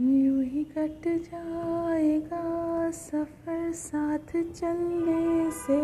यूँ 0.00 0.42
ही 0.44 0.62
कट 0.64 1.06
जाएगा 1.24 2.90
सफ़र 2.98 3.72
साथ 3.76 4.30
चलने 4.52 5.50
से 5.50 5.80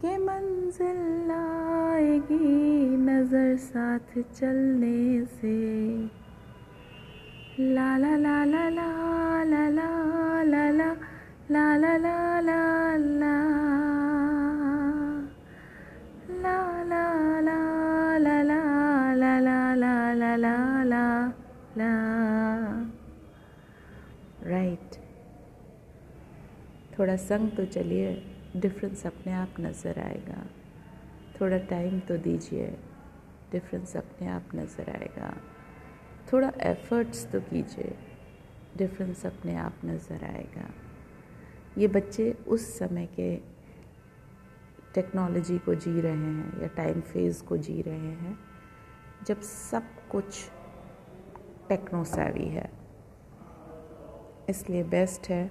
के 0.00 0.16
मंजिल 0.24 1.30
आएगी 1.30 2.96
नज़र 3.06 3.56
साथ 3.56 4.20
चलने 4.34 5.24
से 5.40 5.56
ला 7.74 7.96
ला 7.96 8.16
ला 8.16 8.44
ला 8.44 8.68
ला 8.70 8.88
ला 9.44 9.68
ला 9.70 10.42
ला 10.44 10.68
ला 10.68 10.96
ला 11.50 11.76
ला 11.78 12.40
ला 12.40 12.40
ला 12.40 12.96
ला 12.98 13.32
La 16.42 16.58
la 16.84 17.04
la 17.40 17.58
la 18.22 18.42
la 18.42 20.14
la 20.14 20.36
la 20.36 20.73
la 21.76 21.92
right 24.44 24.96
थोड़ा 26.98 27.16
संग 27.16 27.50
तो 27.50 27.64
चलिए 27.66 28.10
डिफरेंस 28.56 29.04
अपने 29.06 29.32
आप 29.32 29.54
नज़र 29.60 29.98
आएगा। 30.00 30.44
थोड़ा 31.40 31.58
टाइम 31.70 31.98
तो 32.00 32.16
दीजिए 32.16 32.66
डिफरेंस 33.52 33.96
अपने 33.96 34.28
आप 34.28 34.54
नज़र 34.54 34.90
आएगा। 34.90 35.32
थोड़ा 36.32 36.52
एफर्ट्स 36.62 37.26
तो 37.32 37.40
कीजिए 37.40 37.96
डिफरेंस 38.76 39.24
अपने 39.26 39.56
आप 39.56 39.80
नज़र 39.84 40.24
आएगा। 40.24 40.68
ये 41.78 41.88
बच्चे 41.88 42.30
उस 42.48 42.78
समय 42.78 43.06
के 43.16 43.34
टेक्नोलॉजी 44.94 45.58
को 45.58 45.74
जी 45.76 46.00
रहे 46.00 46.12
हैं 46.12 46.60
या 46.62 46.68
टाइम 46.76 47.00
फ़ेज़ 47.02 47.42
को 47.44 47.56
जी 47.58 47.80
रहे 47.82 47.96
हैं, 47.96 48.38
जब 49.26 49.40
सब 49.40 49.82
कुछ 50.10 50.44
टेक्नो 51.69 52.03
सैवी 52.11 52.47
है 52.49 52.69
इसलिए 54.49 54.83
बेस्ट 54.93 55.29
है 55.29 55.43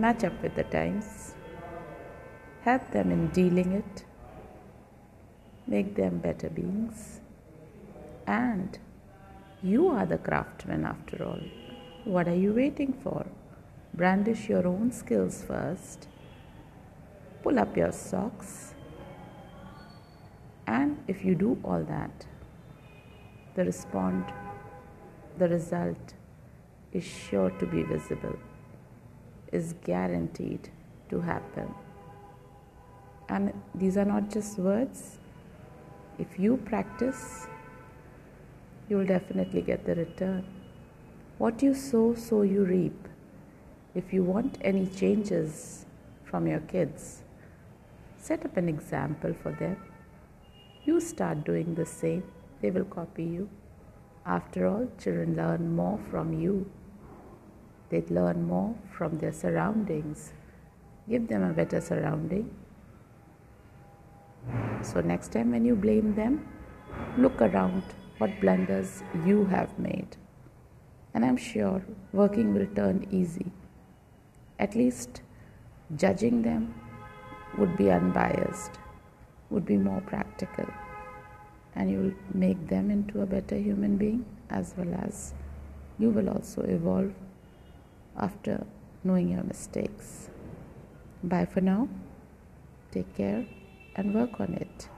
match 0.00 0.24
up 0.24 0.38
with 0.42 0.58
the 0.58 0.64
times 0.72 1.14
help 2.66 2.90
them 2.92 3.12
in 3.12 3.26
dealing 3.34 3.74
it 3.76 4.04
make 5.68 5.94
them 5.94 6.20
better 6.20 6.52
beings 6.60 7.08
and 8.28 8.76
you 9.62 9.88
are 9.90 10.06
the 10.06 10.16
craftsman 10.18 10.84
after 10.84 11.16
all. 11.24 11.40
What 12.04 12.28
are 12.28 12.34
you 12.34 12.52
waiting 12.52 12.92
for? 12.92 13.26
Brandish 13.92 14.48
your 14.48 14.64
own 14.68 14.92
skills 14.92 15.38
first 15.42 16.06
pull 17.42 17.58
up 17.58 17.76
your 17.76 17.92
socks. 17.92 18.74
And 20.66 20.98
if 21.06 21.24
you 21.24 21.34
do 21.34 21.58
all 21.64 21.82
that, 21.84 22.26
the 23.54 23.64
respond, 23.64 24.24
the 25.37 25.47
result 25.47 26.13
is 26.91 27.03
sure 27.03 27.49
to 27.51 27.65
be 27.65 27.83
visible, 27.83 28.37
is 29.51 29.73
guaranteed 29.83 30.69
to 31.09 31.21
happen. 31.21 31.73
And 33.29 33.53
these 33.73 33.97
are 33.97 34.05
not 34.05 34.29
just 34.29 34.57
words. 34.57 35.17
If 36.19 36.37
you 36.37 36.57
practice, 36.57 37.47
you 38.89 38.97
will 38.97 39.05
definitely 39.05 39.61
get 39.61 39.85
the 39.85 39.95
return. 39.95 40.45
What 41.37 41.63
you 41.63 41.73
sow, 41.73 42.13
so 42.15 42.43
you 42.43 42.63
reap. 42.63 43.07
If 43.95 44.13
you 44.13 44.23
want 44.23 44.57
any 44.61 44.85
changes 44.87 45.85
from 46.23 46.47
your 46.47 46.59
kids, 46.59 47.23
Set 48.23 48.45
up 48.45 48.55
an 48.55 48.69
example 48.69 49.33
for 49.43 49.51
them. 49.51 49.75
You 50.85 51.01
start 51.01 51.43
doing 51.43 51.75
the 51.75 51.85
same, 51.85 52.23
they 52.61 52.71
will 52.71 52.85
copy 52.85 53.25
you. 53.25 53.49
After 54.25 54.67
all, 54.67 54.87
children 54.97 55.35
learn 55.35 55.75
more 55.75 55.99
from 56.09 56.33
you. 56.33 56.69
They 57.89 58.03
learn 58.09 58.47
more 58.47 58.75
from 58.97 59.17
their 59.17 59.33
surroundings. 59.33 60.33
Give 61.09 61.27
them 61.27 61.43
a 61.43 61.53
better 61.53 61.81
surrounding. 61.81 62.49
So, 64.81 65.01
next 65.01 65.33
time 65.33 65.51
when 65.51 65.65
you 65.65 65.75
blame 65.75 66.15
them, 66.15 66.47
look 67.17 67.41
around 67.41 67.83
what 68.17 68.39
blunders 68.39 69.03
you 69.25 69.45
have 69.45 69.77
made. 69.77 70.15
And 71.13 71.25
I'm 71.25 71.37
sure 71.37 71.83
working 72.11 72.53
will 72.53 72.67
turn 72.75 73.07
easy. 73.11 73.51
At 74.59 74.75
least 74.75 75.21
judging 75.95 76.41
them 76.41 76.73
would 77.57 77.75
be 77.77 77.91
unbiased, 77.91 78.79
would 79.49 79.65
be 79.65 79.77
more 79.77 80.01
practical, 80.01 80.65
and 81.75 81.91
you 81.91 81.97
will 81.99 82.13
make 82.33 82.67
them 82.67 82.91
into 82.91 83.21
a 83.21 83.25
better 83.25 83.57
human 83.57 83.97
being 83.97 84.25
as 84.49 84.73
well 84.77 84.93
as 85.03 85.33
you 85.99 86.09
will 86.09 86.29
also 86.29 86.61
evolve 86.63 87.13
after 88.17 88.65
knowing 89.03 89.29
your 89.29 89.43
mistakes. 89.43 90.29
Bye 91.23 91.45
for 91.45 91.61
now. 91.61 91.87
Take 92.91 93.15
care 93.15 93.45
and 93.95 94.13
work 94.13 94.39
on 94.39 94.53
it. 94.53 94.89